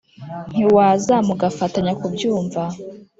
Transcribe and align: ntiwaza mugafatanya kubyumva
ntiwaza 0.51 1.15
mugafatanya 1.27 1.93
kubyumva 2.01 2.63